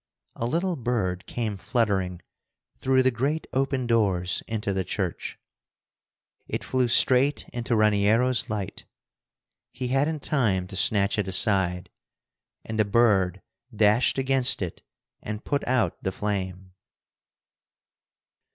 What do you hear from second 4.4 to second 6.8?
into the church. It